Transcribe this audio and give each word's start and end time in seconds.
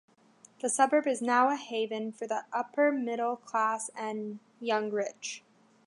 The 0.61 0.67
suburb 0.67 1.05
is 1.05 1.21
now 1.21 1.51
a 1.51 1.55
haven 1.55 2.11
for 2.11 2.25
the 2.25 2.45
upper 2.51 2.91
middle 2.91 3.35
class 3.35 3.91
and 3.95 4.39
young 4.59 4.89
rich. 4.89 5.43